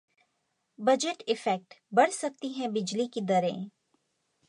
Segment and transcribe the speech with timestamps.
[0.79, 3.69] budget effect: बढ़ सकती हैं बिजली की दरें